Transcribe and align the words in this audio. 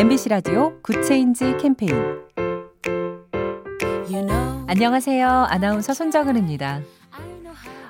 MBC 0.00 0.30
라디오 0.30 0.80
Good 0.80 1.11
Change 1.11 1.58
캠페인 1.60 1.94
안녕하세요. 4.66 5.28
아나운서 5.28 5.92
손정은입니다. 5.92 6.80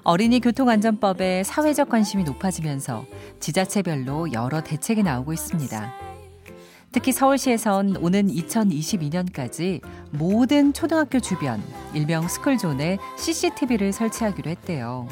어린이 0.02 0.40
교통안전법에 0.40 1.44
사회적 1.44 1.88
관심이 1.88 2.24
높아지면서 2.24 3.06
지자체별로 3.38 4.32
여러 4.32 4.60
대책이 4.60 5.04
나오고 5.04 5.32
있습니다. 5.32 5.94
특히 6.90 7.12
서울시에선 7.12 7.98
오는 7.98 8.26
2022년까지 8.26 9.80
모든 10.10 10.72
초등학교 10.72 11.20
주변 11.20 11.62
일명 11.94 12.26
스쿨존에 12.26 12.98
CCTV를 13.18 13.92
설치하기로 13.92 14.50
했대요. 14.50 15.06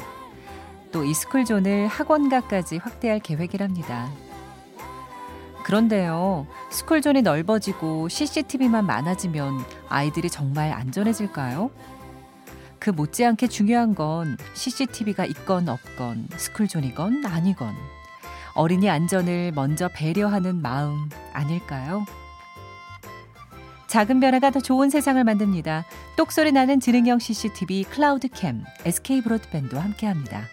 또 0.91 1.05
이 1.05 1.13
스쿨존을 1.13 1.87
학원가까지 1.87 2.75
확대할 2.75 3.19
계획이랍니다. 3.19 4.09
그런데요, 5.69 6.47
스쿨존이 6.71 7.21
넓어지고 7.21 8.09
CCTV만 8.09 8.87
많아지면 8.87 9.59
아이들이 9.87 10.27
정말 10.27 10.71
안전해질까요? 10.71 11.69
그 12.79 12.89
못지않게 12.89 13.49
중요한 13.49 13.93
건 13.93 14.35
CCTV가 14.55 15.25
있건 15.25 15.69
없건 15.69 16.29
스쿨존이건 16.35 17.23
아니건 17.23 17.75
어린이 18.55 18.89
안전을 18.89 19.51
먼저 19.53 19.89
배려하는 19.93 20.59
마음 20.59 21.07
아닐까요? 21.33 22.03
작은 23.85 24.19
변화가 24.21 24.49
더 24.49 24.59
좋은 24.59 24.89
세상을 24.89 25.23
만듭니다. 25.23 25.85
똑소리 26.17 26.51
나는 26.51 26.79
지능형 26.79 27.19
CCTV 27.19 27.83
클라우드캠 27.83 28.63
SK 28.85 29.21
브로드밴드와 29.21 29.83
함께합니다. 29.83 30.47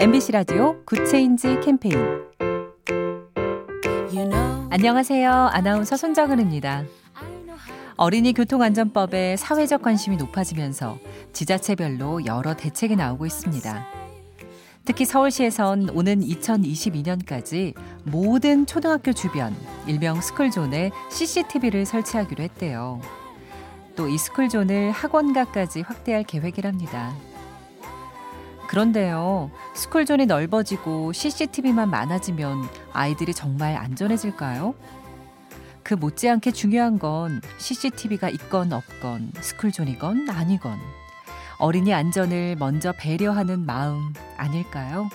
MBC 0.00 0.32
라디오 0.32 0.82
Good 0.86 1.16
Change 1.16 1.60
캠페인 1.62 1.94
안녕하세요. 4.70 5.30
아나운서 5.30 5.98
손정은입니다. 5.98 6.84
어린이 7.96 8.32
교통안전법에 8.32 9.36
사회적 9.36 9.82
관심이 9.82 10.16
높아지면서 10.16 10.98
지자체별로 11.34 12.24
여러 12.24 12.56
대책이 12.56 12.96
나오고 12.96 13.26
있습니다. 13.26 13.86
특히 14.86 15.04
서울시에선 15.04 15.90
오는 15.90 16.20
2022년까지 16.20 17.74
모든 18.04 18.64
초등학교 18.64 19.12
주변 19.12 19.54
일명 19.86 20.22
스쿨존에 20.22 20.92
CCTV를 21.10 21.84
설치하기로 21.84 22.42
했대요. 22.42 23.02
또 23.96 24.08
이 24.08 24.16
스쿨존을 24.16 24.92
학원가까지 24.92 25.82
확대할 25.82 26.22
계획이랍니다. 26.22 27.12
그런데요, 28.70 29.50
스쿨존이 29.74 30.26
넓어지고 30.26 31.12
CCTV만 31.12 31.90
많아지면 31.90 32.68
아이들이 32.92 33.34
정말 33.34 33.74
안전해질까요? 33.74 34.76
그 35.82 35.94
못지않게 35.94 36.52
중요한 36.52 37.00
건 37.00 37.40
CCTV가 37.58 38.28
있건 38.28 38.72
없건 38.72 39.32
스쿨존이건 39.40 40.30
아니건 40.30 40.78
어린이 41.58 41.92
안전을 41.92 42.54
먼저 42.60 42.92
배려하는 42.96 43.66
마음 43.66 44.12
아닐까요? 44.36 45.08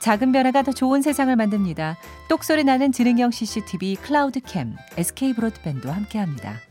작은 0.00 0.32
변화가 0.32 0.62
더 0.62 0.72
좋은 0.72 1.00
세상을 1.00 1.34
만듭니다. 1.36 1.96
똑소리 2.28 2.64
나는 2.64 2.90
지능형 2.90 3.30
CCTV 3.30 3.94
클라우드캠 3.96 4.74
SK 4.96 5.32
브로드밴드와 5.34 5.94
함께합니다. 5.94 6.67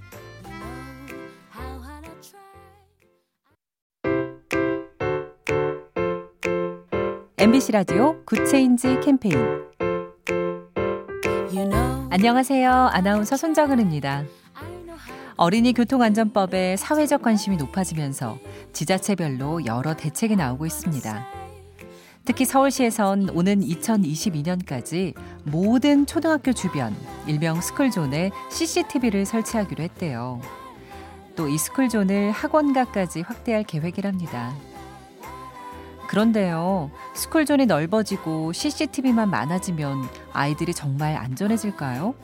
MBC 7.39 7.71
라디오 7.71 8.19
Good 8.25 8.55
Change 8.55 8.99
캠페인 9.01 9.37
안녕하세요. 12.09 12.71
아나운서 12.71 13.37
손정은입니다. 13.37 14.23
어린이 15.35 15.73
교통안전법에 15.73 16.77
사회적 16.77 17.21
관심이 17.21 17.57
높아지면서 17.57 18.39
지자체별로 18.73 19.67
여러 19.67 19.93
대책이 19.95 20.35
나오고 20.35 20.65
있습니다. 20.65 21.27
특히 22.25 22.43
서울시에선 22.43 23.29
오는 23.29 23.59
2022년까지 23.61 25.13
모든 25.43 26.07
초등학교 26.07 26.53
주변 26.53 26.95
일명 27.27 27.61
스쿨존에 27.61 28.31
CCTV를 28.49 29.27
설치하기로 29.27 29.83
했대요. 29.83 30.41
또 31.35 31.47
이 31.47 31.55
스쿨존을 31.59 32.31
학원가까지 32.31 33.21
확대할 33.21 33.63
계획이랍니다. 33.63 34.55
그런데요, 36.07 36.89
스쿨존이 37.13 37.65
넓어지고 37.65 38.53
CCTV만 38.53 39.29
많아지면 39.29 40.07
아이들이 40.33 40.73
정말 40.73 41.15
안전해질까요? 41.15 42.15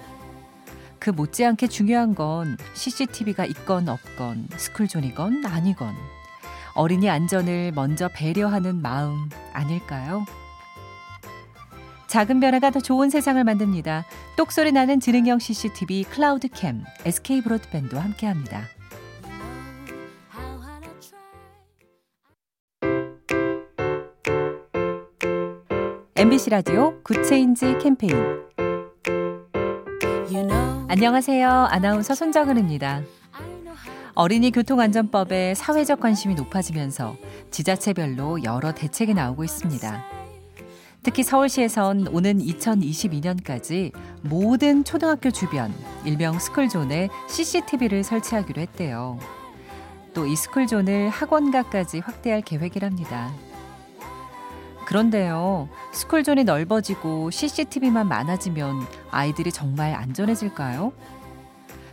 그 0.99 1.09
못지않게 1.09 1.67
중요한 1.67 2.15
건 2.15 2.57
CCTV가 2.75 3.43
있건 3.45 3.89
없건 3.89 4.47
스쿨존이건 4.55 5.45
아니건 5.45 5.93
어린이 6.75 7.09
안전을 7.09 7.73
먼저 7.75 8.07
배려하는 8.07 8.81
마음 8.81 9.29
아닐까요? 9.51 10.25
작은 12.07 12.39
변화가 12.39 12.69
더 12.69 12.79
좋은 12.79 13.09
세상을 13.09 13.43
만듭니다. 13.43 14.05
똑소리 14.37 14.71
나는 14.71 14.99
지능형 14.99 15.39
CCTV 15.39 16.03
클라우드캠 16.05 16.83
SK 17.05 17.41
브로드밴드와 17.41 18.03
함께합니다. 18.03 18.61
MBC 26.23 26.51
라디오 26.51 26.93
Good 27.03 27.34
Change 27.34 27.79
캠페인 27.79 28.15
안녕하세요. 30.87 31.49
아나운서 31.49 32.15
손정은입니다. 32.15 33.01
어린이 34.13 34.51
교통안전법에 34.51 35.53
사회적 35.53 35.99
관심이 35.99 36.35
높아지면서 36.35 37.17
지자체별로 37.51 38.41
여러 38.45 38.71
대책이 38.71 39.13
나오고 39.13 39.43
있습니다. 39.43 40.05
특히 41.03 41.23
서울시에선 41.23 42.07
오는 42.07 42.37
2022년까지 42.37 43.91
모든 44.21 44.85
초등학교 44.85 45.29
주변 45.29 45.73
일명 46.05 46.39
스쿨존에 46.39 47.09
CCTV를 47.27 48.05
설치하기로 48.05 48.61
했대요. 48.61 49.19
또 50.13 50.25
이 50.25 50.37
스쿨존을 50.37 51.09
학원가까지 51.09 51.99
확대할 51.99 52.43
계획이랍니다. 52.43 53.33
그런데요, 54.85 55.69
스쿨존이 55.91 56.43
넓어지고 56.43 57.31
CCTV만 57.31 58.07
많아지면 58.07 58.85
아이들이 59.11 59.51
정말 59.51 59.93
안전해질까요? 59.93 60.93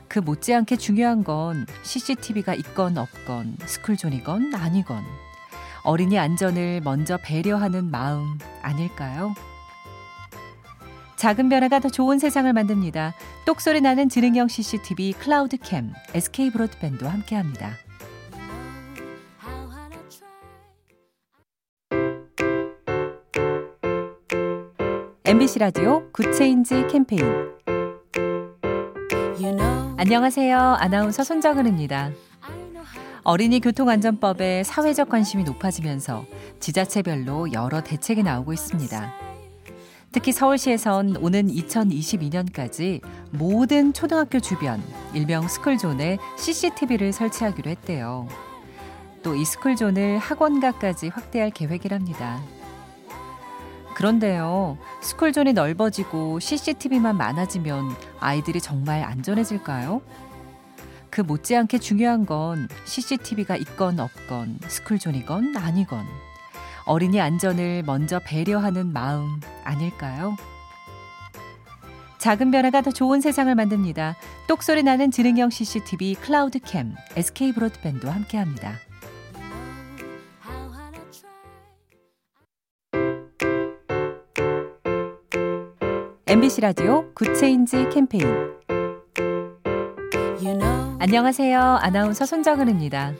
그 0.08 0.18
못지않게 0.18 0.76
중요한 0.76 1.22
건 1.22 1.66
CCTV가 1.82 2.54
있건 2.54 2.98
없건 2.98 3.58
스쿨존이건 3.64 4.54
아니건 4.54 5.04
어린이 5.84 6.18
안전을 6.18 6.80
먼저 6.82 7.16
배려하는 7.16 7.90
마음 7.90 8.38
아닐까요? 8.60 9.34
작은 11.16 11.48
변화가 11.48 11.80
더 11.80 11.88
좋은 11.90 12.18
세상을 12.18 12.50
만듭니다. 12.52 13.14
똑소리 13.44 13.80
나는 13.80 14.08
지능형 14.08 14.48
CCTV 14.48 15.12
클라우드캠 15.12 15.92
SK 16.14 16.50
브로드밴드와 16.50 17.12
함께합니다. 17.12 17.76
MBC 25.30 25.60
라디오 25.60 26.10
Good 26.10 26.41
Change 26.41 26.88
캠페인 26.90 27.22
안녕하세요. 29.96 30.58
아나운서 30.58 31.22
손정은입니다. 31.22 32.10
어린이 33.22 33.60
교통안전법에 33.60 34.64
사회적 34.64 35.08
관심이 35.08 35.44
높아지면서 35.44 36.24
지자체별로 36.58 37.52
여러 37.52 37.80
대책이 37.80 38.24
나오고 38.24 38.52
있습니다. 38.52 39.14
특히 40.10 40.32
서울시에선 40.32 41.18
오는 41.18 41.46
2022년까지 41.46 43.00
모든 43.30 43.92
초등학교 43.92 44.40
주변 44.40 44.82
일명 45.14 45.46
스쿨존에 45.46 46.18
CCTV를 46.38 47.12
설치하기로 47.12 47.70
했대요. 47.70 48.26
또 49.22 49.36
이 49.36 49.44
스쿨존을 49.44 50.18
학원가까지 50.18 51.06
확대할 51.06 51.50
계획이랍니다. 51.50 52.40
그런데요, 54.00 54.78
스쿨존이 55.02 55.52
넓어지고 55.52 56.40
CCTV만 56.40 57.18
많아지면 57.18 57.90
아이들이 58.18 58.58
정말 58.58 59.02
안전해질까요? 59.02 60.00
그 61.10 61.20
못지않게 61.20 61.76
중요한 61.80 62.24
건 62.24 62.66
CCTV가 62.86 63.56
있건 63.56 64.00
없건 64.00 64.60
스쿨존이건 64.66 65.54
아니건 65.54 66.06
어린이 66.86 67.20
안전을 67.20 67.82
먼저 67.84 68.20
배려하는 68.24 68.90
마음 68.90 69.38
아닐까요? 69.64 70.34
작은 72.16 72.50
변화가 72.52 72.80
더 72.80 72.90
좋은 72.90 73.20
세상을 73.20 73.54
만듭니다. 73.54 74.16
똑소리 74.48 74.82
나는 74.82 75.10
지능형 75.10 75.50
CCTV 75.50 76.14
클라우드캠 76.14 76.94
SK 77.16 77.52
브로드밴드와 77.52 78.14
함께합니다. 78.14 78.78
MBC 86.30 86.60
라디오 86.60 87.12
Good 87.12 87.43
Change 87.43 87.88
캠페인 87.92 88.24
안녕하세요. 91.00 91.60
아나운서 91.60 92.24
손정은입니다. 92.24 93.14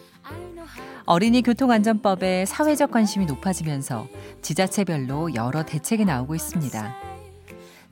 어린이 1.07 1.43
교통안전법에 1.43 2.47
사회적 2.47 2.93
관심이 2.93 3.27
높아지면서 3.27 4.07
지자체별로 4.43 5.35
여러 5.35 5.65
대책이 5.65 6.05
나오고 6.05 6.37
있습니다. 6.37 6.95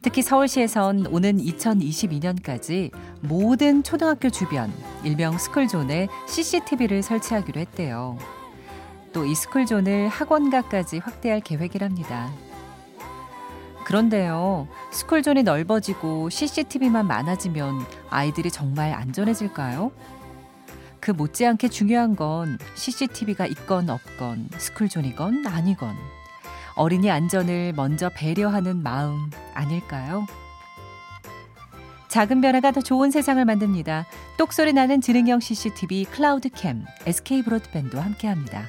특히 0.03 0.23
서울시에선 0.23 1.09
오는 1.09 1.38
2022년까지 1.38 2.93
모든 3.21 3.82
초등학교 3.82 4.31
주변 4.31 4.73
일명 5.03 5.37
스쿨존에 5.37 6.06
CCTV를 6.29 7.03
설치하기로 7.03 7.61
했대요. 7.61 8.17
또 9.12 9.26
이 9.26 9.35
스쿨존을 9.35 10.06
학원가까지 10.11 10.99
확대할 10.99 11.41
계획이랍니다. 11.41 12.31
그런데요, 13.88 14.69
스쿨존이 14.90 15.44
넓어지고 15.44 16.29
CCTV만 16.29 17.06
많아지면 17.06 17.87
아이들이 18.11 18.50
정말 18.50 18.93
안전해질까요? 18.93 19.93
그 21.00 21.11
못지않게 21.11 21.69
중요한 21.69 22.14
건 22.14 22.58
CCTV가 22.75 23.46
있건 23.46 23.88
없건 23.88 24.50
스쿨존이건 24.58 25.46
아니건 25.46 25.96
어린이 26.75 27.11
안전을 27.11 27.73
먼저 27.76 28.11
배려하는 28.11 28.82
마음 28.82 29.31
아닐까요? 29.55 30.26
작은 32.08 32.43
변화가 32.43 32.73
더 32.73 32.82
좋은 32.82 33.11
세상을 33.11 33.43
만듭니다. 33.43 34.05
똑소리 34.37 34.75
나는 34.75 35.00
지능형 35.00 35.40
CCTV 35.40 36.05
클라우드캠 36.05 36.85
SK 37.06 37.43
브로드밴드와 37.43 38.05
함께합니다. 38.05 38.64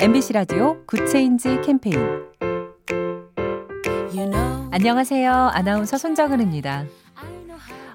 MBC 0.00 0.32
라디오 0.32 0.82
Good 0.86 1.16
Change 1.16 1.60
캠페인 1.60 1.98
안녕하세요. 4.70 5.30
아나운서 5.30 5.98
손정은입니다. 5.98 6.86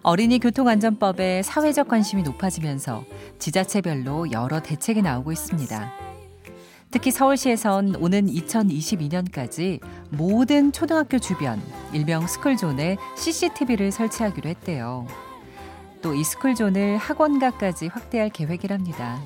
어린이 0.04 0.38
교통안전법에 0.38 1.42
사회적 1.42 1.88
관심이 1.88 2.22
높아지면서 2.22 3.04
지자체별로 3.40 4.32
여러 4.32 4.60
대책이 4.60 5.02
나오고 5.02 5.32
있습니다. 5.32 5.94
특히 6.92 7.10
서울시에선 7.10 7.96
오는 7.96 8.28
2022년까지 8.28 9.80
모든 10.12 10.72
초등학교 10.72 11.18
주변 11.18 11.60
일명 11.92 12.28
스쿨존에 12.28 12.98
CCTV를 13.18 13.92
설치하기로 13.92 14.48
했대요. 14.48 15.08
또 16.04 16.14
이 16.14 16.24
스쿨존을 16.24 16.98
학원가까지 16.98 17.88
확대할 17.88 18.30
계획이랍니다. 18.30 19.20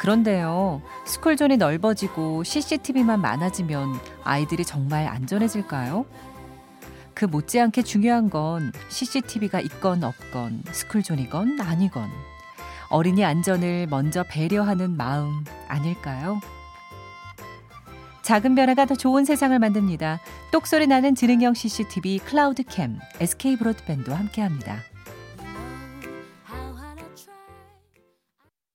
그런데요, 0.00 0.80
스쿨존이 1.04 1.58
넓어지고 1.58 2.42
CCTV만 2.42 3.20
많아지면 3.20 4.00
아이들이 4.24 4.64
정말 4.64 5.06
안전해질까요? 5.06 6.06
그 7.12 7.26
못지않게 7.26 7.82
중요한 7.82 8.30
건 8.30 8.72
CCTV가 8.88 9.60
있건 9.60 10.02
없건 10.02 10.62
스쿨존이건 10.72 11.60
아니건 11.60 12.08
어린이 12.88 13.26
안전을 13.26 13.88
먼저 13.90 14.24
배려하는 14.26 14.96
마음 14.96 15.44
아닐까요? 15.68 16.40
작은 18.22 18.54
변화가 18.54 18.86
더 18.86 18.94
좋은 18.94 19.26
세상을 19.26 19.58
만듭니다. 19.58 20.20
똑소리 20.50 20.86
나는 20.86 21.14
지능형 21.14 21.52
CCTV 21.52 22.20
클라우드 22.20 22.62
캠 22.62 22.98
SK 23.20 23.58
브로드밴드와 23.58 24.18
함께합니다. 24.18 24.89